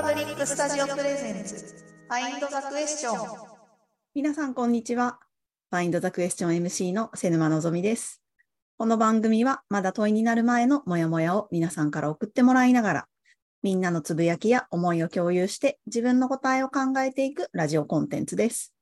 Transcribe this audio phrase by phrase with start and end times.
[0.00, 1.56] パブリックスタジオ Presents
[2.08, 3.38] Find the Question
[4.14, 5.18] 皆さん、こんにちは。
[5.70, 8.22] Find the Question MC の瀬沼のぞみです。
[8.78, 13.08] この番組は、まだ問いになる前のモヤモヤを皆さんから送ってもらいながら、
[13.62, 18.72] みんなのつぶやきや思いを共有して、自分の答えを考えていくラジオコンテンツです。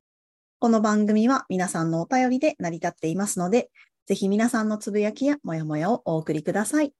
[0.61, 3.73] この番組は皆さんのお便りで成り立っていますので、
[4.07, 6.95] ぜひ皆さんのつぶやきやモヤモヤをお送りください。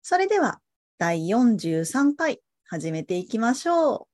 [0.00, 0.60] それでは、
[0.96, 2.40] 第43回、
[2.72, 4.11] 始めていきましょう。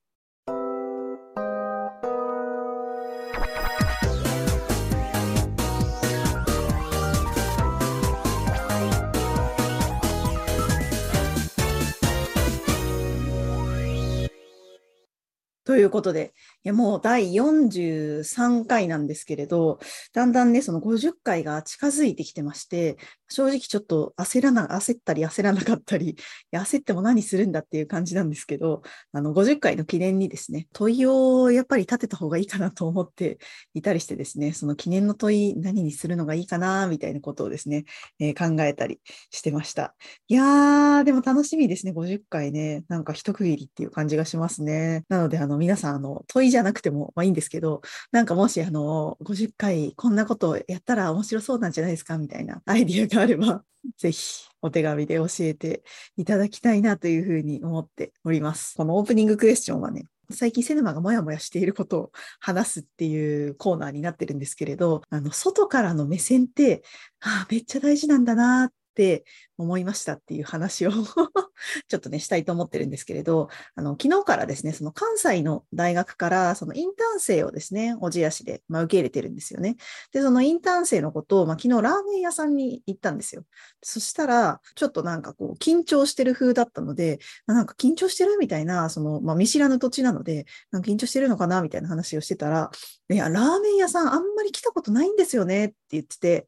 [15.69, 16.33] ということで、
[16.63, 19.77] いやもう第43回なんですけれど、
[20.13, 22.97] だんだんね、その50回が近づいてきてまして、
[23.27, 26.15] 正直ちょっと焦らな、焦ったり焦らなかったり、い
[26.49, 33.37] や焦っても何するんだっていう感じなんですけど、あの50回の記念にですね、問いをやっぱり立てた方がいいかなと思って
[33.75, 37.85] いたりしてですね、その記念の問い何にするのがいいかな、みたいなことをですね、
[38.19, 39.93] えー考えたりしてました。
[40.27, 42.85] いやー、でも楽しみですね、50回ね。
[42.87, 45.03] なんか一区切りっていう感じがしますね。
[45.09, 53.63] なので、あの、皆さん、あの、問いじゃなくても、まあいいんですけど、なんかもし、あの、50回こんなことやったら面白そうなんじゃないですかみたいなアイディアがあれば、
[53.97, 55.83] ぜひお手紙で教えて
[56.17, 58.75] いただきたいなというふうに思っております。
[58.75, 66.83] このオープニングクエスチョンはね、最近セネマがモヤモヤしていることを話すっていうコーナーになってるんですけれど、あの、外からの目線って、
[67.19, 69.23] ああ、めっちゃ大事なんだなっって
[69.57, 70.91] 思いましたっていう話を
[71.87, 79.77] ちょっとね、したいと思ってるんですけれど、あの、昨日からですね、その関西の大学から、そのインターン生をですね、小千谷市で、まあ、受け入れてるんですよね。
[80.11, 83.43] で、そのインターン生のことを、まあ、昨日ラーメン屋さんに行ったんですよ。
[83.81, 92.69] そしたら、ちょっとなんかこう、緊張してる風だったので、なんか緊張してるみたいな、その、まあ、見知らぬ土地なので、なんか緊張してるのかなみたいな話をしてたら、
[93.09, 96.47] いや、ラーメン屋さんあんまり来たことないんですよねって言ってて、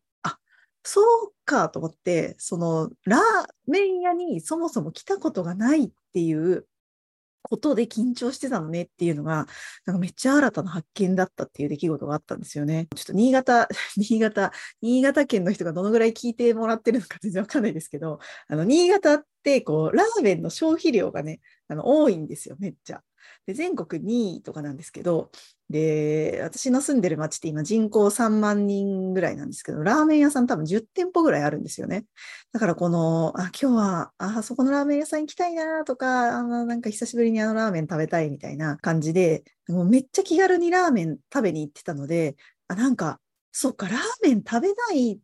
[0.84, 3.22] そうかと思って、その、ラー
[3.68, 6.68] メン屋にそもそも来たことがないっていう
[7.44, 9.48] ことで緊張してたのねっていうのが、
[9.86, 12.88] なんかめっちゃ新たな発見だったっていう出来事があったんですよね。
[12.96, 23.04] ちょっと新潟、 新潟、新潟県の人がどのぐらい聞いてもらってるのか全然わかんないですけど、あの、新潟ってこう、ラーメンの消費量がね、あの、多いんですよ、めっちゃ。
[23.46, 25.32] で、全国2位とかなんですけど、
[25.70, 32.06] で、私の住んでる町って今人口3万人ぐらいなんですけど、ラーメン屋さん多分10店舗ぐらいあるんですよね。
[32.52, 42.36] だからこの、あ、今日は、あ、そこのラーメン屋さん行きたいなとか、あ、なんか久しぶりにあのラーメン食べたいみたいな感じで、もうめっちゃ気軽にラーメン食べに行ってたので、
[42.68, 43.20] あ、なんか、
[43.54, 45.20] そっか、ラーメン食べない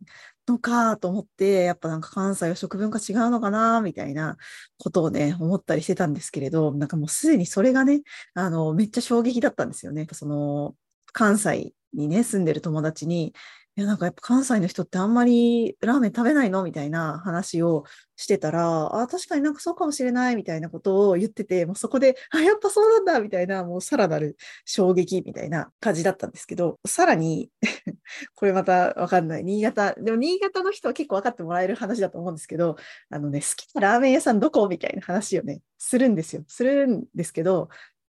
[0.47, 4.37] のかと思って、やっぱなんか関西は食文化違うのかな、みたいな
[4.79, 8.01] ことをね、思ったりしてたんですけれど、なんかもうすでにそれがね、
[8.33, 10.07] あの、めっちゃ衝撃だったんですよね。
[10.13, 10.75] その、
[11.13, 13.33] 関西にね、住んでる友達に、
[13.77, 16.63] いや、なんかやっぱ関西の人ってあんまりラーメン食べないの？
[16.63, 17.83] みたいな話を
[18.15, 27.51] してたら、あ、確かになんかそうかもしれないみたいなことを言ってて、もうそこで、あ、やっぱそうなんだみたいな、もうさらなる衝撃みたいな感じだったんですけど、さらに、
[28.33, 29.43] これまたわかんない。
[29.43, 32.77] 新潟、でも新潟の人は結構分かってもらえる話だと思うんですけど、
[33.11, 34.67] あのね、好きなラーメン屋さんどこ？
[34.67, 36.43] みたいな話をね、するんですよ。
[36.47, 37.69] するんですけど、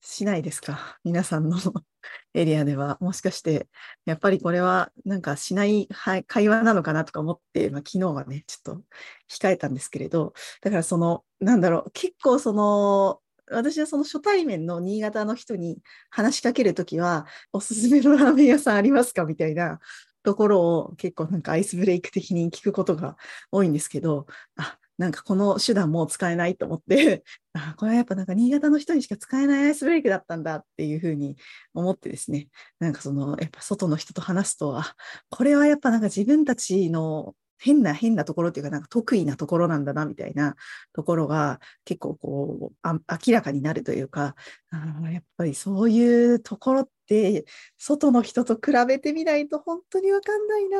[0.04, 0.98] しないですか？
[1.04, 1.56] 皆さんの
[2.34, 2.98] エリアでは。
[3.00, 3.68] もしかして、
[4.04, 5.88] やっぱりこれはなんかしない
[6.26, 8.82] 会話なのかなとか思って、まあ、昨日はね、ちょっと
[9.30, 13.20] 控えたんですけれど、だからその、なんだろう、結構その、
[13.50, 15.78] 私はその初対面の新潟の人に
[16.10, 19.24] 話しかけるときは、おすすめのラーメン屋さんありますか？
[19.24, 19.78] みたいな
[20.24, 23.16] ところを結構なんかアイスブレイク的に聞くことが
[23.52, 24.26] 多いんですけど、
[24.56, 27.24] あ、なんかこの手段も使えないと思って、
[27.54, 31.36] あ、これはやっぱなんか新潟の人にしか使えないアイスブレイクだったんだっていうふうに
[31.74, 32.48] 思ってですね、
[32.78, 34.94] なんかその、やっぱ外の人と話すと、あ、
[35.28, 40.54] これはやっぱなんか自分たちの変な変なところっていうか、なんか得意なところなんだなみたいな
[40.92, 44.36] ところが結構こう、明らかになるというか、
[44.70, 47.44] あやっぱりそういうところって、
[47.76, 50.78] 外の人と比べてみないと本当にわかんないな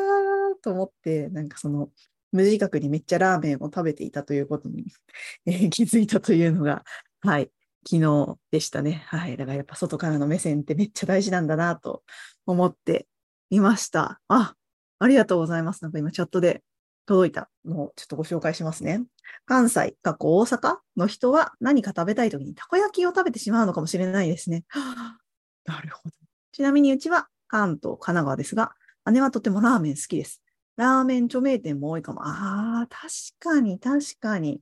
[0.63, 1.91] と思って、なんかその、
[2.33, 4.87] 無自覚にめっちゃラーメンを食べていたということに、
[5.47, 6.85] えー気づいたというのが、
[7.21, 7.51] はい、
[7.85, 9.05] 昨日でしたね。
[9.07, 9.37] はい。
[9.37, 12.03] だからやっぱ外からの目線ってめっちゃ大事なんだなと
[12.47, 13.07] 思って
[13.51, 14.21] いました。
[14.29, 14.55] あ、
[14.99, 15.83] ありがとうございます。
[15.83, 16.63] なんか今チャットで
[17.07, 19.05] 届いたのをちょっとご紹介しますね。
[19.45, 24.65] 関西、過去大阪の人は何か食べたいときにたこ焼きを食べてしまうのかもしれないですね。
[24.69, 25.19] は
[25.69, 26.15] あなるほど。
[26.53, 28.73] ちなみにうちは関東、神奈川ですが、
[29.11, 30.42] 姉はとてもラーメン好きです。
[30.77, 32.21] ラーメン著名店も多いかも。
[32.27, 33.09] ああ、確
[33.39, 34.61] かに、確かに。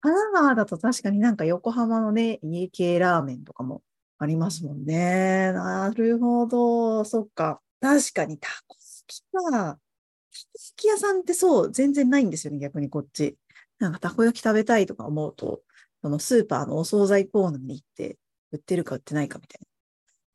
[0.00, 3.82] 神奈川だと確かになんか横浜のね、家系ラーメンとかも
[4.18, 5.52] ありますもんね。
[5.52, 7.04] なるほど。
[7.04, 7.60] そっか。
[7.80, 9.50] 確かにタコ好きか。
[9.52, 9.80] たこ
[10.54, 13.38] 焼き屋さんってそう、全然ないんですよね、逆にこっち。
[13.78, 15.62] なんかたこ焼き食べたいとか思うと、
[16.02, 18.18] そのスーパーのお惣菜コーナーに行って、
[18.52, 19.67] 売ってるか売ってないかみたいな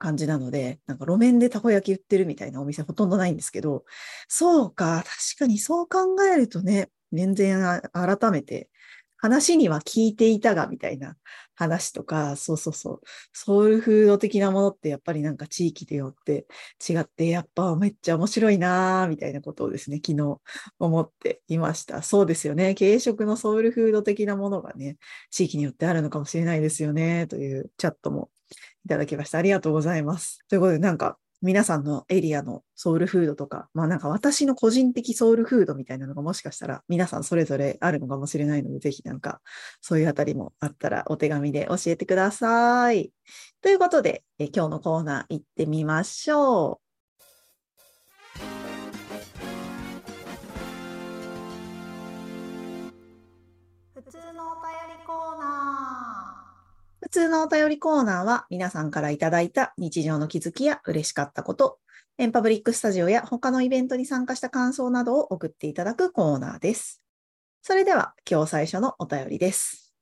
[0.04, 3.86] 感じなので、なんか路面でたこ焼き売ってるみたいなお店ほとんどないんですけど、
[4.28, 6.00] そうか、確かにそう考
[6.34, 8.70] えるとね、全然改めて
[9.18, 11.16] 話には聞いていたが、みたいな
[11.56, 13.02] 話とか、そうそうそう、
[13.32, 16.46] ソウルフード的なものってやっぱりなんか地域でよって
[16.90, 20.40] 違って、やっぱめっちゃ面白いなみたいなことをですね、昨日
[20.80, 22.02] 思っていました。
[22.02, 22.76] そうですよね。
[22.76, 24.98] 軽食のソウルフード的なものがね、
[25.32, 28.30] 地域によってあるのかもしれないですよね、というチャットも
[28.86, 29.38] いただきました。
[29.38, 30.40] ありがとうございます。
[30.48, 39.42] ということで、なんか皆さんのエリアのソウルフードとか、まあなんか私の個人的ソウルフードみたいなのがもしかしたら皆さんそれぞれあるのかもしれないので、ぜひなんか
[39.82, 43.12] そういうあたりもあったらお手紙で教えてください。
[43.62, 46.83] ということで、え今日のコーナー行ってみましょう。
[57.04, 61.80] 普通のお便りコーナーは皆さんからいただいた日常の気づきや嬉しかったこと、
[62.18, 67.04] エンパブリックスタジオや他のイベントに参加した感想などを送っていただくコーナーです。
[67.62, 69.94] それでは今日最初のお便りです。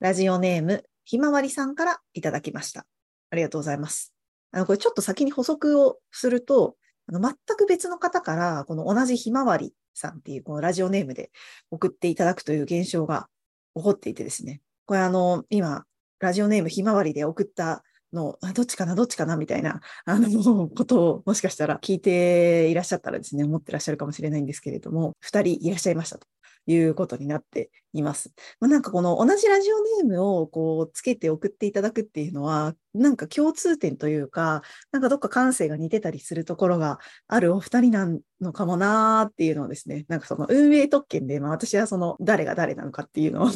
[0.00, 2.86] ラジオネームひまわりさんからいただきました。
[3.28, 4.14] ありがとうございます。
[4.52, 6.76] あの、これちょっと先に補足をすると、
[7.08, 11.30] あの全く別の方から、この同じひまわりさんっていうこのラジオネームで
[11.70, 13.28] 送っていただくという現象が
[13.74, 14.62] 起こっていてですね。
[14.86, 15.84] これあの、今、
[16.20, 17.82] ラジオネームひまわりで送った
[18.12, 26.26] の、どっちかな、どっちかな、みたいな、あの、ことを、もしかしたら聞いていらっしゃったらですね、思ってらっしゃるかもしれないんですけれども、二人いらっしゃいましたと
[26.66, 28.32] いうことになっています。
[28.60, 36.98] まあ、なんかこの同じラジオネームをこうつけて送っていただくっていうのは、なんか共通点というか、なんかどっか感性が似てたりするところが
[37.28, 38.08] あるお二人な
[38.40, 43.50] のかもなーっていうのをですね、なんかその運営特権で、まあ私はその誰が誰なのかっていうのを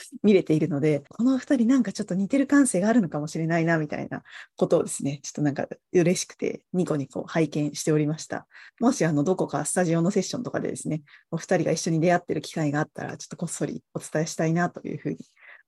[0.22, 4.22] 見れているので、この二人なんかちょっと似てる感性があるのかもしれないな、みたいな
[4.56, 8.46] ことをですね、ちょっとなんか嬉しくてニコニコ拝見しておりました。
[8.80, 15.18] もしあの、どこかスタジオのセッションとかでですね、お二人が一緒に出会ってる機会があったら、ちょっとこっそりお伝えしたいなというふうに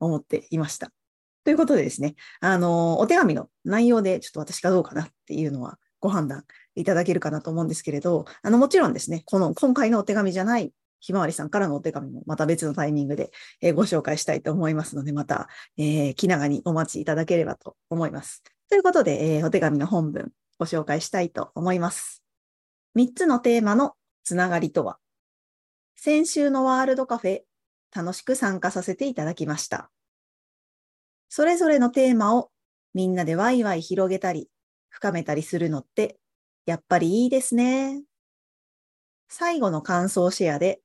[0.00, 0.92] 思っていました。
[1.44, 6.44] ということでですね、あの、お手紙の内容でちょっと私がどうかなっていうのはご判断
[6.74, 18.42] いただけるかなと思うんですけれど、あの、もちろんですね、この今回のお手紙じゃないひまわりさんからのお手紙もまた別のタイミングで、えご紹介したいと思いますので、また、えー、気長にお待ちいただければと思います。
[18.70, 22.22] ということで、えー、お手紙の本文ご紹介したいと思います。
[22.96, 24.98] 3つのテーマのつながりとは、
[25.96, 27.40] 先週のワールドカフェ、
[27.94, 29.90] 楽しく参加させていただきました。
[31.28, 32.50] それぞれのテーマを
[32.94, 34.48] みんなでワイワイ広げたり、
[34.88, 36.18] 深めたりするのって、
[36.64, 38.04] やっぱりいいですね。
[39.34, 40.81] 最後の感想シェアで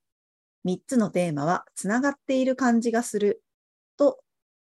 [0.68, 3.42] 3つのテーマはつながっている感じがする
[3.96, 4.19] と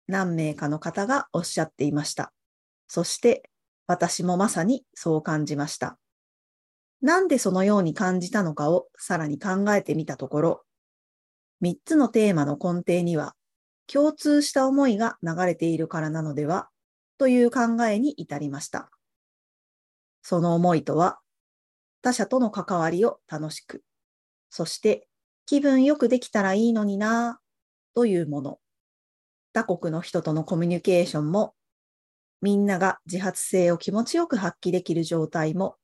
[0.07, 2.33] 何名かの方がおっしゃっていました。
[2.89, 3.49] そして
[3.87, 5.97] 私もまさにそう感じました。
[7.01, 10.63] なんでそのように感じたのかをさらに考えてみたところ、
[11.61, 13.33] 3つのテーマの根底には
[13.87, 16.67] 共通した思いが流れているからなのでは
[17.17, 18.89] という考えに至りました。
[20.21, 21.19] その思いとは、
[22.01, 23.83] 他者との関わりを楽しく、
[24.49, 25.07] そして
[25.45, 27.39] 気分よくできたらいいのにな
[27.95, 28.59] というもの。
[29.53, 31.53] 他国の人とのコミュニケーションも、
[32.41, 35.75] みんなが自発性を気持ちよく発揮できる状態も、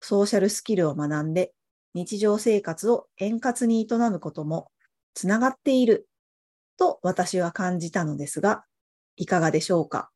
[0.00, 1.52] ソーシャルスキルを学んで
[1.94, 4.70] 日常生活を円滑に営むことも
[5.14, 6.06] つながっている
[6.76, 8.64] と私は感じたのですが、
[9.16, 10.10] いかがでしょうか？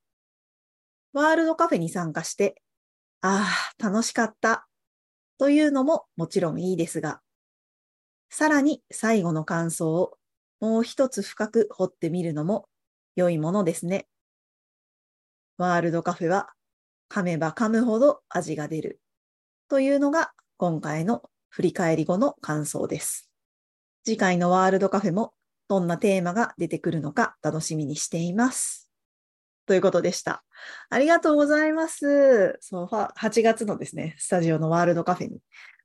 [1.14, 2.60] ワールドカフェに参加して、
[3.22, 3.46] あ
[3.78, 4.66] あ、楽しかった
[5.38, 7.22] というのももちろんいいですが、
[8.30, 10.16] さらに最後の感想を
[10.60, 12.68] もう一つ深く掘ってみるのも
[13.16, 14.06] 良いものですね。
[15.58, 16.50] ワールドカフェは
[17.10, 19.00] 噛めば噛むほど味が出る
[19.68, 23.30] というのが今回の振り返り後の感想です。
[24.04, 25.34] 次回のワールドカフェも
[25.68, 28.89] どんなテーマが出てくるのか楽しみにしています。
[29.70, 30.42] ということでした。
[30.88, 32.58] ありがとうございます。
[32.60, 35.38] そう、8月のですね、スタジオのワールドカフェに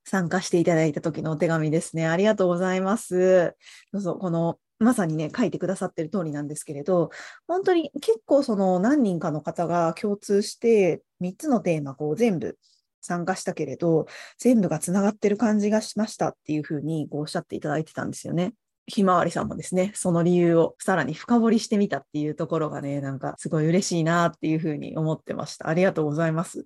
[0.04, 2.08] 参加していただいた時のお手紙ですね。
[2.08, 3.54] ありがとうございます。
[3.94, 7.12] どうぞ、この、まさにね、書いてくださってる通りなんですけれど、
[7.48, 12.58] 本当に結構その何人かの方が共通して3つのテーマこう全部
[13.02, 14.08] 参加したけれど、
[14.40, 18.56] 全部がつながってる感じがしましたっていうふうにこうおっしゃっていただいてたんですよね。
[18.88, 25.68] ひまわりさんもですね、その理由をさらに深掘りしてみたっていうところがね、なんかすごい嬉しいなっていうふうに思ってました。
[25.68, 26.66] ありがとうございます。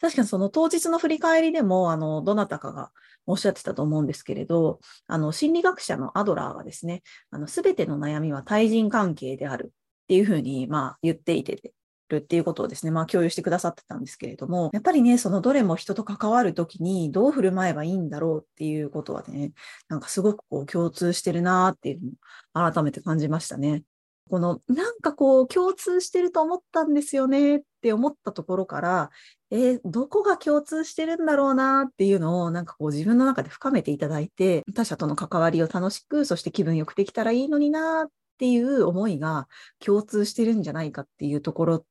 [0.00, 2.90] 確かにその当日の振り返りでも、あの、どなたかが
[3.26, 11.72] おっしゃってたと思うんですけれど、あの、心理学者のアドラーがですね、あの、すべての悩みは対人関係であるっていうふうに、まあ、言っていて、
[12.08, 19.52] るっていうことをですね、まあ共有してくださってたんですけれども、やっぱりね、そのどれも人と関わるときにどう振る舞えばいいんだろうっていうことはね、
[19.88, 22.00] なんかすごくこう共通してるなっていう
[22.54, 23.84] のを改めて感じましたね。
[24.30, 29.10] このなんかこう共通してると思ったんですよねって思ったところから、
[29.50, 38.08] えー、どこが共通してるんだろうなっていうのをなんかこう自分の中で深めていただいて、他者との関わりを楽しく、そして気分よくできたらいいのになっ
[38.38, 39.46] ていう思いが
[39.78, 41.84] 共通してるんじゃないかっていうところっ、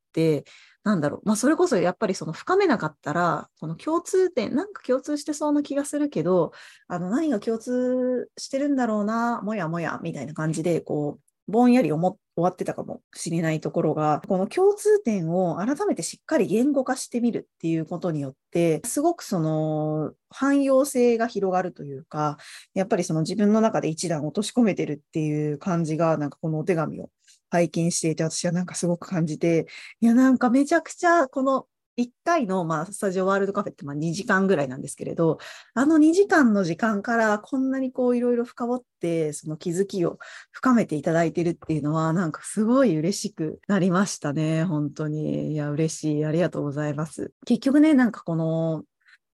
[0.84, 1.22] なんだろう。
[1.26, 6.52] まあ、それこそやっぱりその深めなかったら、この共通点、なんか共通してそうな気がするけど、
[6.88, 22.38] あの、何が共通してるんだろうな、もやもや、みたいな感じで、こう、ぼんやり思終わってたかもしれないところが、この共通点を改めてしっかり言語化してみるっていうことによって、すごくその汎用性が広がるというか、
[22.74, 27.10] やっぱりその自分の中で一段落とし込めてるっていう感じが、なんかこのお手紙を
[27.54, 29.68] 拝見していて、私はなんかすごく感じて、
[30.02, 31.68] いや、なんかめちゃくちゃこの
[31.98, 35.38] 1回の、まあ、スタジオワールドカフェってまあ2時間ぐらいなんですけれど、
[35.76, 40.18] あの2時間の時間からこんなにこういろいろ深掘って、その気づきを
[40.52, 44.64] 深めていただいてるっていうのは、なんかすごい嬉しくなりましたね。
[44.64, 45.54] 本当に。
[45.54, 46.26] いや、嬉しい。
[46.26, 47.32] ありがとうございます。
[47.46, 48.84] 結局ね、なんかこの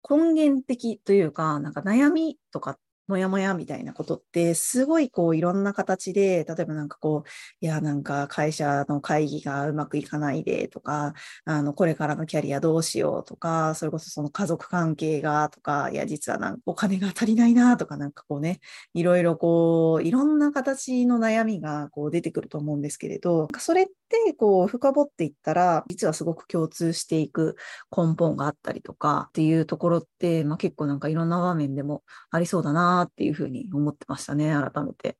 [0.09, 7.29] 根源的というか、なんか悩みとかもやもやみたいなことって、すごいこういろんな形で、例えばなんかこう、
[7.61, 11.13] いや、なんか会社の会議がうまくいかないでとか、
[11.45, 18.59] あの、これからのキャリアどうしようとか、それこそその家族関係がとか、いや、実はなんかお金が足りないなとか、なんかこうね、
[18.93, 27.55] いろいろこう、いろんな形の悩みがこう出てくると思うんですけれど、それってこう深掘っていったら、実はすごく共通していく
[27.95, 35.17] 根本があったりとかっていうところって、まあ結構なんかいろんな場面でもありそうだなっていうふうに思ってましたね、改めて。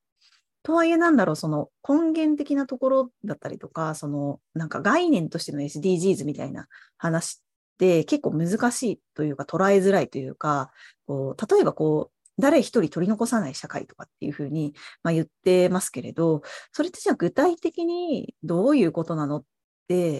[0.63, 6.67] とはいえなんだろう、その根源的なところだったりとか、そのなんか概念としての SDGs みたいな
[6.97, 7.41] 話っ
[7.77, 10.71] て結構難しいというか捉えづらいというか、
[11.05, 16.41] こう例えばこう、誰一人取り残さない社会とかっていうふうに、まあ、言ってますけれど、
[16.73, 19.43] それってじゃあ具体的にどういうことなのっ、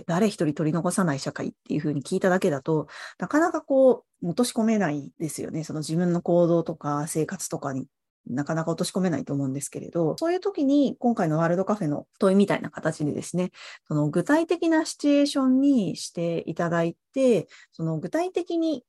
[0.07, 2.87] 誰一人取り残さない社会っていうふうに聞いただけだと、
[3.19, 5.63] なかなかこう、落とし込めないですよね。
[5.63, 7.87] その自分の行動とか生活とかに
[8.27, 13.51] なかなか落とし込めないと思うんですけれど、そういう時に今回のワールドカフェの問いみたいな形でですね、
[13.87, 18.83] その具体的なシチュエーションにしていただいて、その具体的に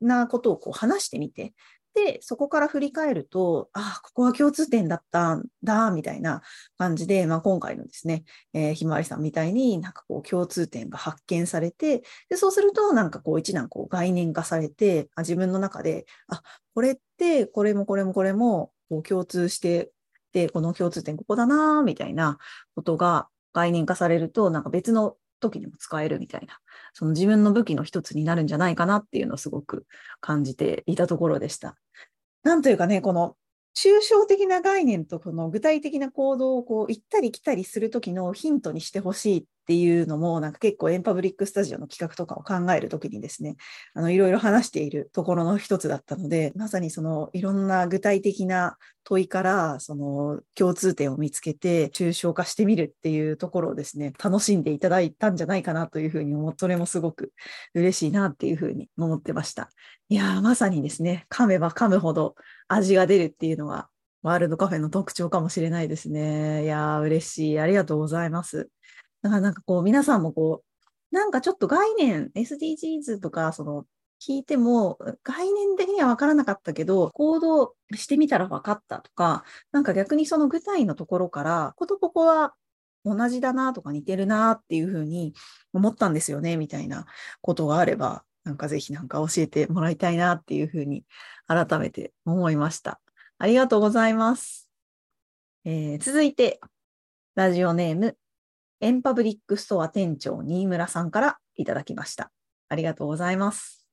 [0.00, 1.52] なことをこう話してみて、
[1.94, 6.42] で、そこから振り返ると、ああ、ここは共通点だったんだ、みたいな
[6.78, 16.42] 感じで、まあ、今回のですね、えー、ひまわりさんみたいになんかこう共通点が発見されて、で、そうするとなんかこう一段こう概念化されて、あ自分の中で、あ、
[16.74, 19.90] これってこれもこれもこれもこう共通して、
[20.32, 22.38] で、この共通点ここだな、みたいな
[22.76, 26.58] ことが概念化されると、なんか別の時にも使えるみたいな、
[26.92, 29.86] その自分の武器の一つになるんじゃないかなっていうのをすごく
[30.20, 31.76] 感じていたところでした。
[32.42, 33.36] なんというかね、この
[33.74, 43.54] 抽象的な概念とこの具体的な行動をこう行ったり来たりするときのヒントにしてほしいっていうのも、なんか結構エンパブリックスタジオの企画とかを考えるときにですね、
[43.94, 57.32] あのいろいろ話しているところの一つだったので、まさにそのいろんな具体的な問いからその共通点を見つけて抽象化してみるっていうところをですね、楽しんでいただいたんじゃないかなというふうに思って、それもすごく
[57.74, 59.70] 嬉しいなっていうふうに思ってました。
[60.08, 62.34] いや、まさにですね、噛めば噛むほど
[62.72, 63.88] 味が出るっていうのは
[64.22, 66.64] ワールドカフェの特徴かもしれないですね。
[66.64, 67.58] いやー、嬉しい。
[67.58, 68.70] ありがとうございます。
[69.22, 73.86] だからなんかこう、皆さんもこう、なんかちょっと概念、SDGs とか、その、
[74.20, 82.54] 聞いても、概念的には分からなかったけど、行動してみたら分かったとか、なんか逆にその具体のところから、こことここは
[83.04, 85.32] 同じだなとか似てるなっていうふうに
[85.72, 87.06] 思ったんですよね、みたいな
[87.40, 91.04] ことがあれば、なんかぜひなんか教えてもらいたいなっていうふうに
[91.50, 93.00] 改めて思いました。
[93.38, 94.70] ありがとうございます。
[95.64, 96.60] えー、続いて、
[97.34, 98.16] ラジオネーム、
[98.80, 102.30] エンパブリックストア店長新村さんからいただきました。
[102.68, 103.84] ありがとうございます。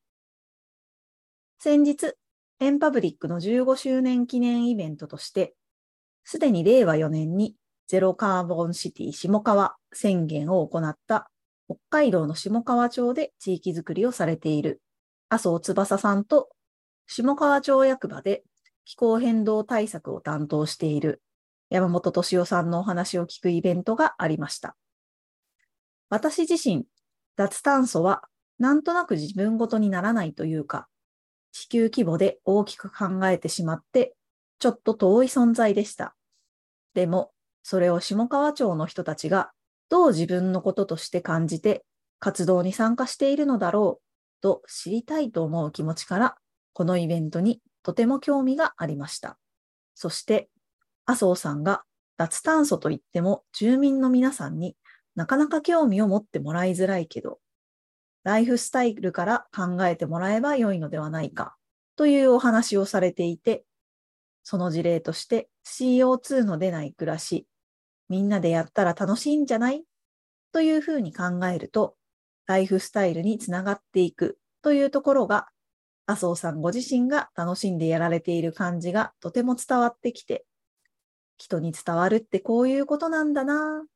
[1.58, 2.14] 先日、
[2.60, 5.56] エンパブリックの15周年記念イベントとして、
[6.26, 7.56] すでに令和4年に
[7.88, 11.32] ゼロカーボンシティ下川宣言を行った
[11.68, 14.80] 北海道の下川町で地域づくりをされている
[15.30, 16.50] 麻生翼さんと
[17.08, 18.44] 下川町役場で
[18.86, 21.22] 気候変動対策を担当している
[21.70, 24.78] 山本敏夫さんのお話を聞くイベントがありました。
[26.10, 26.86] 私自身、
[27.36, 28.24] 脱炭素は
[28.60, 30.88] なんとなく自分ごとにならないというか、
[31.52, 34.16] 地球規模で大きく考えてしまって、
[34.60, 36.16] ちょっと遠い存在でした。
[36.94, 37.32] でも、
[37.64, 39.52] それを下川町の人たちが
[39.90, 41.86] どう自分のこととして感じて
[42.20, 46.38] 活動に参加しているのだろうと知りたいと思う気持ちから、
[46.78, 49.40] このイベントにとても興味がありました。
[49.96, 50.48] そして、
[51.08, 51.82] 麻生さんが
[52.18, 54.78] 脱炭素といっても住民の皆さんに
[55.16, 57.40] なかなか興味を持ってもらいづらいけど、
[58.24, 61.56] ライフスタイルから考えてもらえば良いのではないか
[61.96, 63.64] というお話をされていて、
[64.44, 67.48] その事例として CO2 の出ない暮らし、
[68.08, 69.84] みんなでやったら楽しいんじゃない？
[70.52, 71.96] というふうに考えると、
[72.46, 75.48] ライフスタイルにつながっていくというところが、
[76.08, 80.46] 麻生さんご自身が楽しんでやられている感じがとても伝わってきて、
[81.38, 83.88] 人に伝わるってこういうことなんだなぁ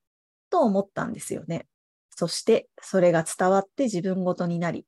[0.51, 1.67] と思ったんですよね。
[2.13, 4.85] そしてそれが伝わって自分ごとになり、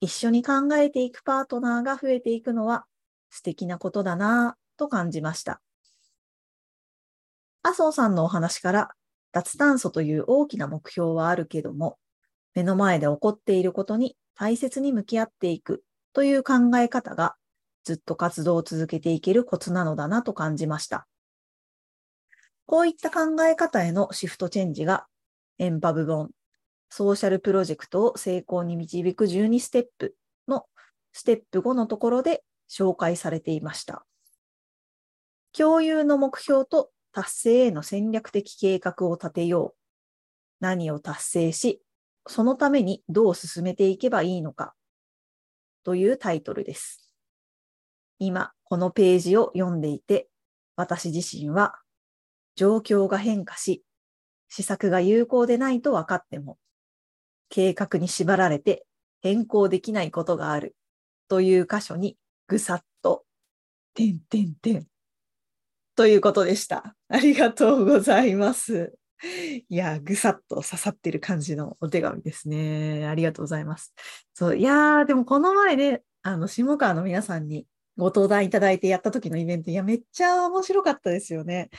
[0.00, 2.86] 一緒に考えていくパートナーが増えていくのは
[3.28, 5.60] 素敵なことだなぁと感じました。
[7.62, 8.90] 麻生さんのお話から
[9.32, 11.98] 脱炭素という大きな目標はあるけども、
[12.54, 17.36] 目の前で起こっていることに大切に向き合っていくという考え方が
[17.84, 21.06] ずっと活動を続けていけるコツなのだなと感じました。
[22.66, 25.06] こういった考え方へのシフトチェンジが
[25.58, 26.30] エンパブ本、
[26.88, 30.14] ソーシャルプロジェクトを成功に導く12ステップ
[30.46, 30.66] の
[31.12, 34.04] ステップ5のところで紹介されていました。
[35.52, 39.80] 共有の目標と達成への戦略的計画を立てよう。
[40.60, 41.82] 何を達成し、
[42.26, 44.74] そのためにどう進めていけばいいのか。
[45.84, 47.12] というタイトルです。
[48.18, 50.28] 今、このページを読んでいて、
[50.76, 51.74] 私自身は、
[52.54, 53.84] 状況が変化し、
[54.48, 56.58] 施策が有効でないと分かっても、
[57.48, 58.86] 計画に縛られて
[59.22, 60.76] 変更できないことがある
[61.28, 62.16] という箇所に
[62.46, 63.24] ぐさっと、
[63.94, 64.86] てんてんてん。
[65.96, 66.96] ということでした。
[67.08, 68.99] ありがとうございます。
[69.68, 73.06] いや、ぐさっと刺さってる感じのお手紙ですね。
[73.06, 73.92] ありがとうございます。
[74.34, 77.66] そう、いやー、でもこの前ね、あの、下川の皆さんに
[78.00, 81.70] ご登壇いただいてやった時のイベント、いや、めっちゃ面白かったですよね。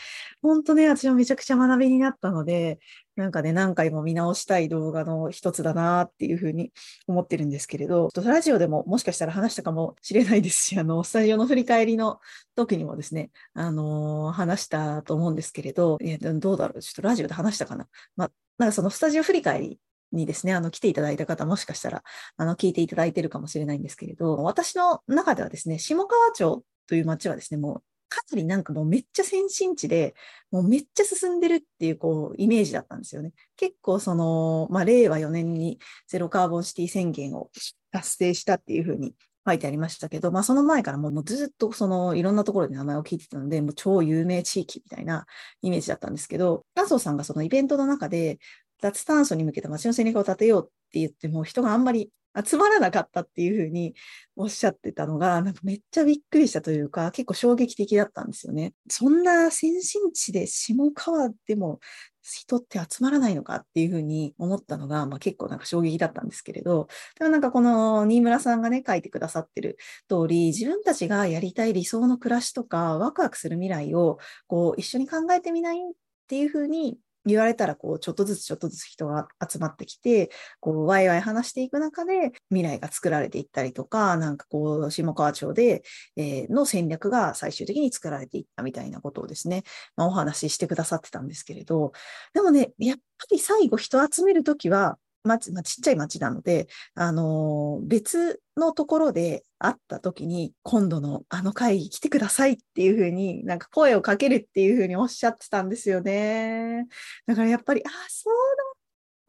[0.42, 2.80] 本当ね、私もめちゃくちゃ学びになったので、
[3.18, 6.72] なんかね、何回も見直したい動画の一つだなっていうふうに
[7.08, 12.20] 思ってるんですけれど、ラジオでももしかしたら話したかもしれないですし、あの、スタジオの振り返りの
[12.56, 17.88] 時にもですね、あのー話したと思うんですけれど、いやどうだろう、ちょっとラジオで話したかな？
[18.16, 19.80] まあ、なんかそのスタジオ振り返り
[20.12, 22.04] にですね、あの、来ていただいた方、もしかしたら、
[22.38, 30.14] あの、聞いていただいてるかもしれないんですけれど、私の中ではですね、下川町という町はですね、もう、かなりなんかもうめっちゃ先進地で、
[30.52, 33.32] もうめっちゃ進んでるっていう、こう、イメージだったんですよね。
[33.56, 37.50] 結構その、まあ、令和4年にゼロカーボンシティ宣言を
[37.92, 39.16] 達成したっていうふうに
[39.48, 45.26] 書いてありましたけど、まあ、その前からもうもうずっとそのいろんなところで名前を聞いてたので、もう超有名地域みたいな
[45.62, 48.40] イメージだったんですけど、麻生さんがそのイベントの中で、
[48.82, 52.12] 脱炭素に向けた街の戦略を立てようって言っても、人があんまり
[52.46, 53.94] 集まらなかったっていうふうに
[54.36, 58.74] おっしゃってたのが、なんかめっちゃびっくりしたというか、結構衝撃的だったんですよね。
[58.90, 61.80] そんな先進地で下川でも
[62.22, 66.88] 人って集まらないのかっていうふうに思ったのが、まあ、結構なんか衝撃だったんですけれど、
[67.20, 75.82] でもなんかこの新村さんがね、書いてくださってる通り、自分たちがやりたい理想の暮らしとか、ワクワクする未来をこう一緒に考えてみないっ
[76.28, 80.30] ていうふうに言われたら、こう、ちょっとずつちょっとずつ人が集まってきて、
[80.60, 85.84] こう、ワイワイ話していく中で、未来が作られていったりとか、なんかこう、下川町で、
[86.16, 89.64] えーの戦略が最終的に作られていったみたいなことをですね、
[89.96, 91.94] まあ、お話ししてくださってたんですけれど、
[92.34, 106.88] でもね、やっぱり最後人集めるときは、町、まあ、ちっちゃい町なので、あの別のところで会った時に、今度のあの会議来てくださいっていうふうに、なんか声をかけるっていうふうにおっしゃってたんですよね。
[107.28, 108.71] だからやっぱり、あ、そうだ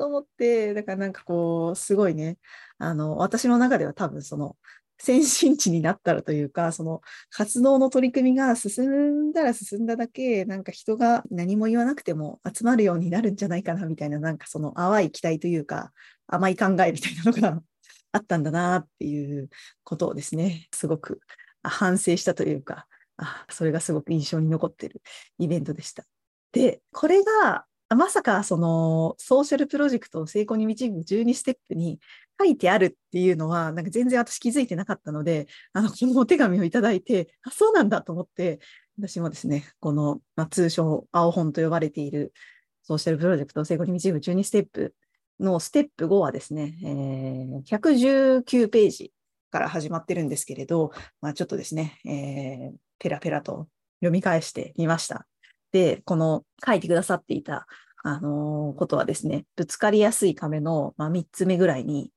[0.03, 2.37] と思って、だからなんかこう、すごいね、
[2.79, 4.57] あの、私の中では多分その、
[4.99, 8.85] 先進地になったらというか、その活動の取り組みが進
[9.29, 15.93] んだら進んだだけ、なんか人が何も言わなくても集まるようになるんじゃないかなみたいな、なんかその淡い期待というか、
[16.27, 17.63] 甘い考えみたいなのが
[18.13, 19.51] あったんだなっていう
[19.85, 21.21] ことをですね、すごく
[21.63, 22.89] 反省したというか、
[23.19, 25.01] あそれがすごく印象に残ってる
[25.39, 26.05] イベントでした。
[26.53, 32.01] で、これが、まさかそのソーシャルプロジェクトを成功に導く12ステップに
[32.39, 38.61] 書いてあるっていうのは、なんか全然私気づいてなかったので、あの、このお手紙をいただいて、あ、そうなんだと思って、
[38.99, 42.33] 私もですね、この、まあ、通称、青本と呼ばれている
[42.83, 44.95] ソーシャルプロジェクト成功に導く12ステップ
[45.41, 49.13] のステップ5はですね、えー、119ページ
[49.51, 53.69] から始まってるんですけれど、まあ、ちょっとですね、えー、ペラペラと
[54.01, 55.27] 読み返してみました。
[55.73, 57.67] で、この書いてくださっていた、
[58.05, 62.11] あのー、ことはですね、ぶつかりやすい壁の、まあ、3つ目ぐらいに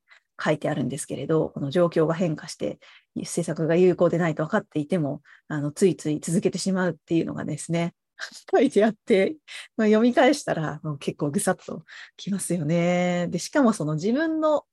[0.44, 2.80] 書いてあるんですけれど、この状況が変化して、
[3.24, 7.94] 施策が有効でないと分かっていても、あのついつい続けてしまうっていうのがですね、
[8.52, 9.38] 書いてあって、
[9.78, 11.84] まあ、読み返したらもう結構ぐさっと
[12.18, 13.28] きますよね。
[13.30, 14.65] で、しかもその自分の、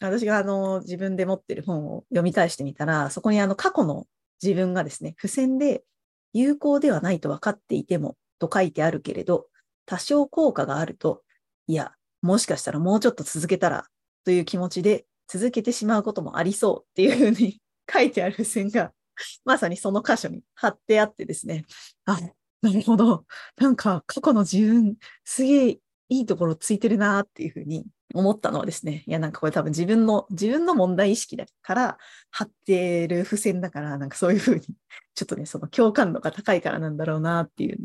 [0.00, 4.06] 私があの自分で持ってる本を読み返してみたら、そこにあの過去の
[4.42, 5.84] 自分がですね、付箋で
[6.32, 9.46] 有効ではないと分かっていてもと書いてあるけれど、
[9.86, 11.22] 多少効果があると、
[11.68, 13.86] いや、もしかしたらもうちょっと続けたら
[14.24, 17.60] という気持ちで続けてしまうこともありそうっていうふうに
[17.92, 18.92] 書いてある付箋が、
[19.44, 21.64] まさにその箇所に貼ってあってですね、
[22.06, 22.18] あ、
[22.62, 23.26] なるほど。
[23.56, 31.98] なんか過去の自分、すげえいいところついてるなっていうふうに思ったのはですね、いやなんかこれ多分自分の、自分の問題意識だから
[32.30, 34.60] 貼ってる付箋だから、なんかそういうふうに、
[35.14, 37.78] ちょっとね、その共感度が高いからなんだろうなっていう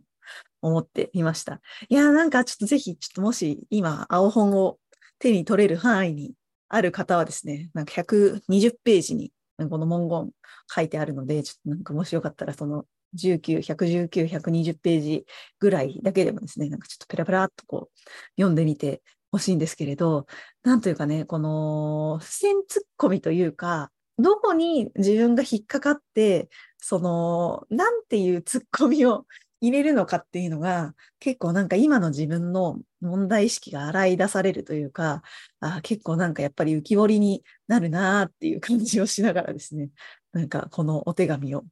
[0.67, 1.61] 思っていました。
[1.89, 4.79] いや、なんかちょっとぜひ、ちょっともし今、青本を
[5.19, 6.33] 手に取れる範囲に
[6.69, 9.31] ある方はですね、なんか120ページに
[9.69, 10.31] この文言
[10.73, 15.25] 書いてあるので、ちょっとなんかもしよかったらその19、119、120ページ
[15.59, 17.99] ぐらいだけでもですね、なんかちょっとペラペラっとこう
[18.35, 19.01] 読んでみて
[19.31, 20.25] ほしいんですけれど、
[20.63, 29.25] なんというかね、この付箋ツッコミというか、どこに自分が引っかかって、その、なんていうツッコミを
[29.67, 35.21] 入れるのかっていうのが、結構なんか今の自分の問題意識が洗い出されるというか、
[35.59, 39.89] あ結構なんかやっぱり浮き彫りになるなっていう感じをしながらですね、
[40.33, 41.63] なんかこのお手紙を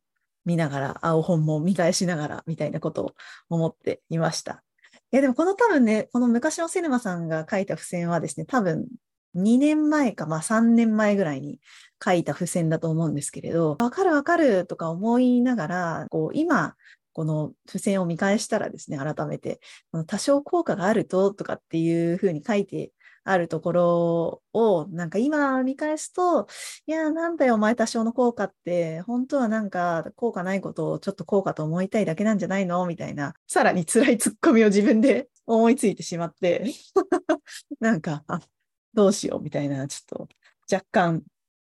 [0.45, 3.11] 見ながら、青本も見返しながら、みたいなことを
[3.49, 4.63] 思っていました。
[5.11, 8.87] いや、でもこの多分ね、この昔のセルマさんが書いた付箋はですね、多分
[9.35, 11.59] 2年前か、まあ3年前ぐらいに
[12.03, 16.75] 書いた付箋だと思うんですけれど、わかるわかるとか思いながら、こう今、
[17.13, 19.59] この付箋を見返したらですね、改めて、
[20.07, 22.91] 多少効果があるととかっていうふうに書いて
[23.23, 26.47] あるところを、なんか今見返すと、
[26.85, 36.65] いや、なんだよ、お前多少の効果って、本当はなんか効果ないことをちょっと効果と思いたいだけなんじゃないのみたいな、さらに辛いツッコミを自分で思いついてしまって、
[37.79, 38.23] なんか、
[38.93, 41.23] どうしようみたいな、ちょっと若干、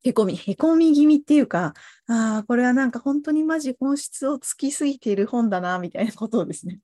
[0.05, 1.73] へこみ、へこみ気味っていうか、
[2.07, 6.81] ああ、これはなんか本当にマジ本質を突きすぎている本だな、みたいなことをですね、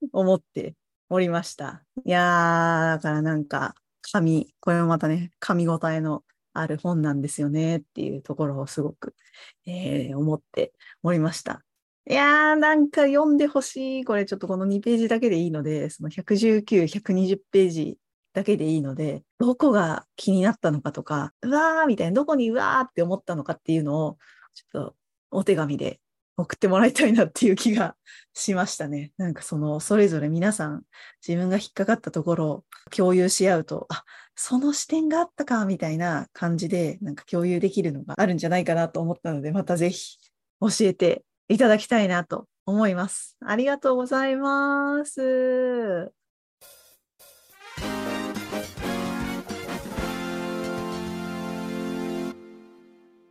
[0.12, 0.74] 思って
[1.10, 1.84] おりました。
[2.04, 9.14] いやー、だからなんか、紙、これもまたね、噛み応えのある本なんですよねっていうところをすごく、
[9.66, 11.62] えー、思っておりました。
[12.08, 14.04] いやー、なんか読んでほしい。
[14.04, 17.98] これちょっとこの2ページだけでいいので、その119、120ページ
[18.36, 24.18] だけでいいので、どこが気になったのかとか、うわーみたいな、どこにうわーって思ったのかっていうのを、
[24.52, 24.96] ちょっと
[25.30, 26.00] お手紙で
[26.36, 27.96] 送ってもらいたいなっていう気が
[28.34, 29.12] しましたね。
[29.16, 30.82] なんかその、それぞれ皆さん、
[31.26, 40.18] 自分が引っかかったところを共有し合うと、あ、その視点があったか、みたいな感じで、なんか共有できるのがあるんじゃないかなと思ったので、またぜひ
[40.60, 43.38] 教えていただきたいなと思います。
[43.40, 46.25] ありがとうございます。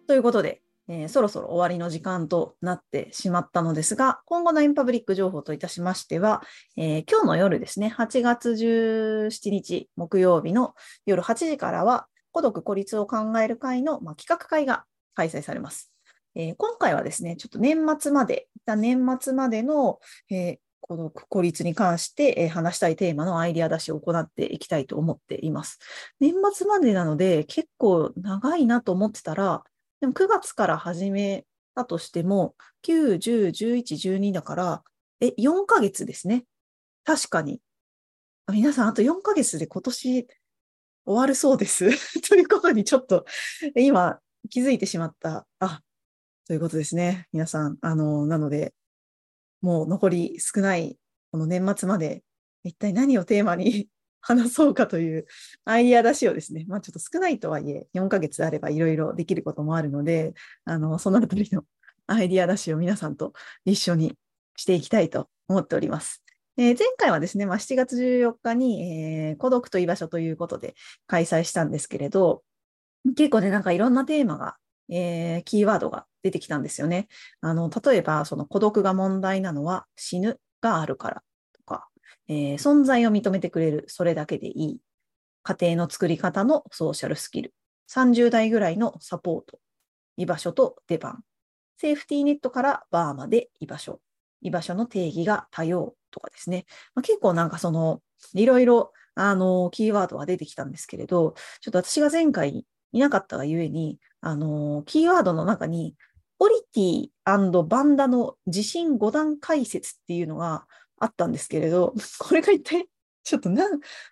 [0.08, 6.44] ということで、えー、そろそろ終わりの時間となってしまったのですが、今後のインパブリック情報といたしましては、
[6.78, 14.84] えー、今日の夜ですね、8月17日木曜日の夜8時からは、孤独孤立を考える会の、まあ、企画会が
[15.16, 15.92] 開催されます。
[16.36, 25.80] えー、今回はですね、ちょっと年末まで、一旦年末までの、え孤独孤立に関して、え話したいテーマのアイデア出しを行っていきたいと思っています。
[26.20, 29.64] 年末までなので結構長いなと思ってたら、
[30.06, 32.56] でも9月から始めたとしても、
[32.88, 34.84] 9、10、11、12だから、
[35.20, 36.46] え、4ヶ月ですね。
[37.04, 37.60] 確かに。
[38.52, 40.28] 皆さん、あと4ヶ月で今年
[41.06, 41.90] 終わるそうです。
[42.30, 43.26] ということにちょっと
[43.76, 45.48] 今気づいてしまった。
[45.60, 45.82] あ、
[46.46, 47.28] ということですね。
[47.32, 48.76] 皆さん、あの、なので、
[49.62, 51.00] もう残り少ない
[51.32, 52.24] この年末まで
[52.64, 53.90] 一体何をテーマに
[54.28, 55.26] 話そうかという
[55.66, 60.34] アイデア出しをですね、まあちょっと少ないとはいえ、4ヶ月あればいろいろできることもあるので、
[60.66, 61.64] あの、そのあたりの
[62.08, 63.34] アイデア出しを皆さんと
[63.66, 64.18] 一緒に
[64.56, 66.24] していきたいと思っております。
[66.58, 72.44] えー、前回はですね、まあ、7月14日に、えー、孤独と居場所ということで開催したんですけれど、
[73.18, 74.56] 結構ね、なんかいろんなテーマが
[74.90, 77.08] えー、キーワードが出てきたんですよね。
[77.42, 81.24] あの、例えば、その孤独が問題なのは死ぬがあるから、
[82.28, 84.80] えー、存在を認めてくれる、それだけでいい。
[85.44, 87.54] 家庭の作り方のソーシャルスキル。
[87.92, 89.60] 30代ぐらいのサポート。
[90.18, 91.24] 居場所と出番。
[91.78, 94.00] セーフティーネットからバーまで居場所。
[94.42, 96.66] 居場所の定義が多様とかですね。
[96.96, 98.02] まあ、結構なんかその、
[98.34, 105.96] いろいろ、あの、キーワードが出てきたんですけれど、ちょっと私が前回いなかったがゆえに、あの、キーワードの中に、
[106.40, 107.08] オリティ
[107.68, 110.66] バンダの地震5段解説っていうのが
[111.06, 112.88] あったんですけれど、 これが一体、
[113.24, 113.66] ちょっとな、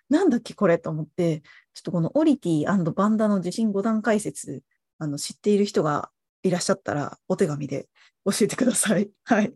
[0.08, 1.42] なんだっけこれと思って、
[1.74, 4.62] ちょっとこのオリティバンダの地震5段解説、
[4.98, 6.10] あの、知っている人が
[6.42, 7.88] いらっしゃったら、お手紙で
[8.24, 9.10] 教えてください。
[9.24, 9.52] はい。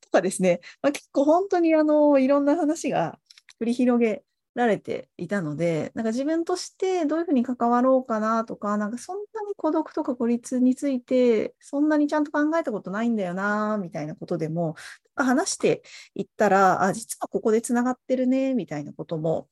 [0.00, 3.18] とかですね、まあ、結構本当にあの、いろんな話が
[3.60, 14.74] 繰り広げられていたので、なんか自分としてどういうふうに関わろうかなとか、なんかそんなに孤独とか孤立について、そんなにちゃんと考えたことないんだよな、みたいなことでも、
[15.14, 15.82] 話して
[16.14, 19.48] いったら、あ、実はここでつながってるね、みたいなことも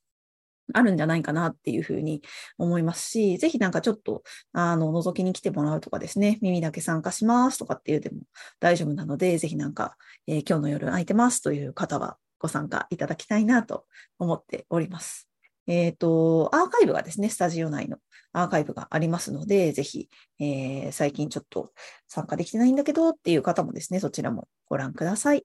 [0.73, 2.23] あるんじゃないかなっていうふうに
[2.59, 8.21] 思いますし、ぜひなんかちょっと、あの、覗きに来てもらうとかですね、耳だけ参加しますとかっていうでも
[8.61, 13.85] 大丈夫なので、ぜひなんか、えー、今日の夜空いてますという方はご参加いただきたいなと
[14.19, 15.29] 思っております。
[15.67, 17.99] えっ、ー、と、アーカイブがですね、スタジオ内の
[18.33, 20.09] アーカイブがありますので、ぜひ、
[20.41, 21.73] えー、最近ちょっと
[22.09, 25.45] 参加できてないんだけどっていう方もですね、そちらもご覧ください。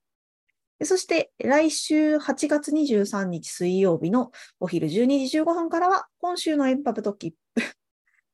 [0.83, 7.61] そして、来週8月23日水曜日のお昼12時15分からは、今週のエンパブトキップ、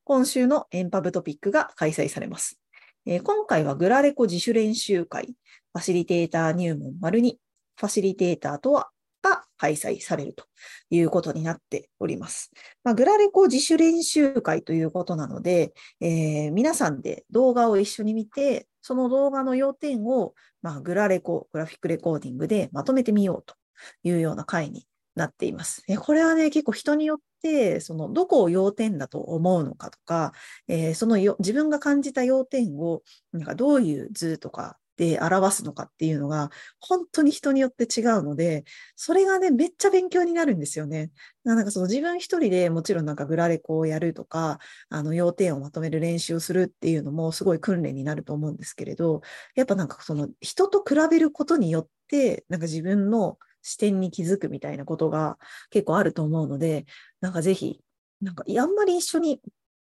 [0.04, 2.58] 今週のエンパブトピックが開催されます。
[3.06, 7.36] えー、今回はグラレコ自主練習会、ファシリテーター入門丸2、
[7.76, 8.90] ファシリテーターとは
[9.22, 10.44] が開催されると
[10.90, 12.50] いうことになっております。
[12.84, 23.54] まあ、グラレコ自主練習会ということなので、えー、皆さんで動画を一緒に見て、その動画の要点を、まあ、グラレコ、グラフィックレコーディングでまとめてみようと
[24.02, 25.82] いうような回になっています。
[25.88, 30.32] えこれはね、結構人によって、そのどこを要点だと思うのかとか、
[30.68, 36.50] えー、そのよ自分が感じた要点をなんかどういう図とかで表すのかっていうのが、
[36.80, 41.10] 本当に人によって違うので、それがね、めっちゃ勉強になるんですよね。
[41.44, 44.58] なんかその自分一人でもちろんなんかグラレコをやるとか、
[44.90, 49.22] あの要点をまとめる練習をするっていうのもすごい訓練になると思うんですけれど、
[49.54, 55.38] やっぱなんかその人と比べることによって、なんか自分の視点に気づくみたいなことが
[55.70, 56.84] 結構あると思うので、
[57.20, 57.80] なんかぜひ、
[58.20, 59.40] なんかあんまり一緒に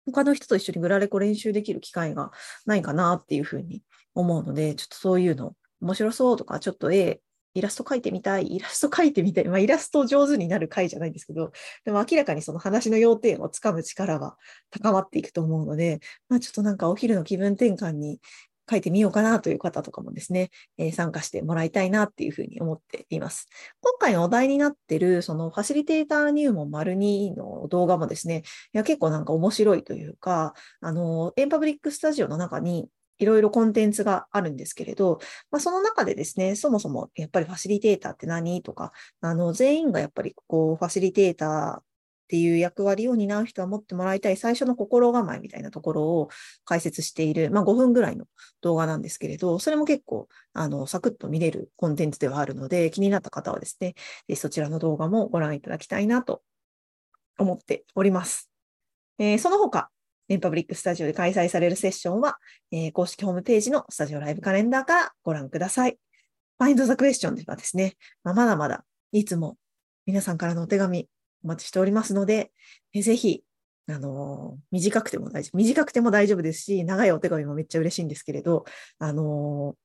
[0.05, 2.31] 他の人と一緒にグラレコ練習できる機会が
[2.65, 3.81] ないかなっていうふうに
[4.15, 7.21] 思うので、ちょっとそういうの面白そうとか、ちょっと絵、
[7.53, 11.51] イラスト描いてみたい、イラスト描いてみたい、まあ、イラスト上手になる回じゃないんですけど、
[11.85, 14.37] でも明らかにその話の要点をつかむ力は
[14.71, 18.19] 高まっていくと思うので、まあ、ちょっとなんかお昼の気分転換に
[18.69, 23.47] 書いてみようかなという方とかもですね、えー、参加してもらいたいなっていうふうに思っています。
[23.81, 35.19] 今回のお題になっている、そのファシリテーター入門丸2の動画もですね、いや結構なんか面白いというか、あの、エンパブリックスタジオの中に、いろいろコンテンツがあるんですけれど、
[35.51, 46.29] まあ、その中でですね、そもそもやっぱりファシリテーターって何とか、あの、全員がやっぱりこう、ファシリテーターっていう役割を担う人は持ってもらいたい最初の心構えみたいなところを
[46.65, 48.25] 解説している、まあ、5分ぐらいの
[48.61, 53.93] 動画なんですけれど、それも結構、あの、サクッと見れるコンテンツではあるので、気になった方はですね、
[54.35, 56.41] そちらの動画もご覧いただきたいなと
[57.37, 58.49] 思っております。
[59.19, 59.91] えー、その他、
[60.27, 62.37] ネンパブリックスタジオで開催されるセッションは、
[62.71, 65.97] えー、公式ホームページのスタジオライブカレンダーからご覧ください。
[66.59, 69.57] Find the Question ではですね、まあ、まだまだいつも
[70.05, 71.07] 皆さんからのお手紙
[71.43, 72.51] お待ちしておりますので、
[72.93, 73.43] えぜひ、
[73.87, 75.57] あのー、短くても大丈夫。
[75.57, 78.65] 短くても大丈夫ですし、長いお手紙もめっちゃ嬉しいんですけれど、
[78.99, 79.75] あの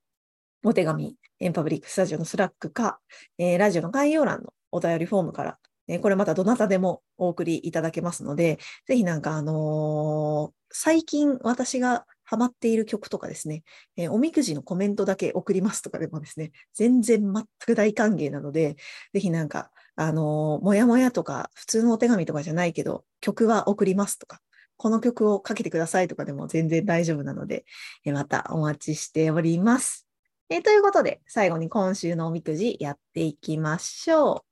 [0.65, 3.01] ー、お手紙、エンパブリックスタジオの Slack か、
[3.39, 13.65] えー、ラジオの概要欄のお便りフォームから、えこれまたどなたでもお送りいただけますので、ぜひなんかあの最近私がハマっている曲とかですね、
[13.97, 18.77] えー、おみくじのコメントだけ送りますとかでもですね、全然全く大歓迎なので、
[19.13, 24.39] ぜひなんか、あのー、もやもやとか、普通のお手紙とかじゃないけど、曲は送りますとか、
[24.77, 27.65] この曲をかけてくださいとかでも全然大丈夫なので、
[28.05, 30.07] え、またお待ちしております。
[30.49, 34.50] え、ということで、最後に今週のおみくじやっていきましょう。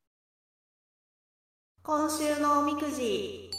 [1.90, 3.50] 今週のおみくじ。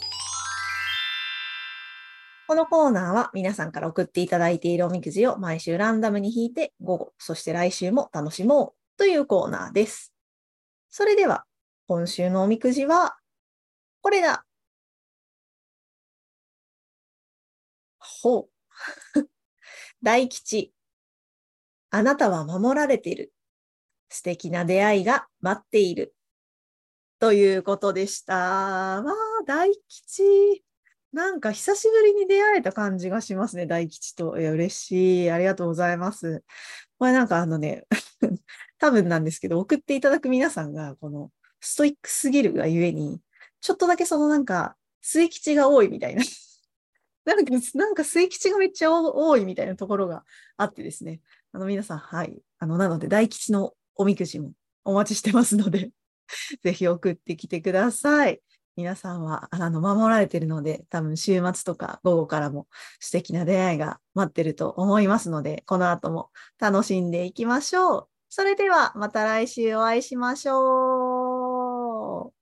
[2.46, 10.14] このコーナーは皆さんから送っていただいているおみくじを毎週ランダムに引いて午後、そして来週も楽しもうというコーナーです。
[10.90, 11.44] それでは、
[11.88, 13.16] 今週のおみくじは、
[14.00, 14.46] これだ。
[17.98, 18.50] ほう。
[20.04, 20.72] 大吉。
[21.90, 23.32] あなたは守られている。
[24.08, 26.14] 素敵な出会いが待っている。
[27.20, 28.34] ということでした。
[28.34, 29.14] わあ、
[29.46, 30.64] 大吉。
[31.12, 34.40] なんか久しぶりに出会えた感じがしますね、大吉と。
[34.40, 35.30] いや、嬉しい。
[35.30, 36.42] ありがとうございます。
[36.98, 37.84] これなんかあのね、
[38.78, 41.30] 多分なんですけど、送っていただく皆さんが、この
[41.60, 43.20] ストイックすぎるがゆえに、
[43.60, 46.22] ちょっとだけそのなんか、末吉が多いみたいな。
[47.26, 50.24] なんか、なんか末吉がめっちゃ多いみたいなところが
[50.56, 51.20] あってですね。
[51.52, 52.42] あの皆さん、はい。
[52.58, 54.54] あの、なので大吉のおみくじも
[54.84, 55.90] お待ちしてますので
[56.62, 58.40] ぜひ送ってきてください。
[58.76, 62.66] 皆さんは、あの、守られてるので、多分週末とか午後からも
[63.00, 68.08] 素敵な出会いが待ってると思いますので、この後も楽しんでいきましょう。
[68.28, 72.39] それでは、また来週お会いしましょう。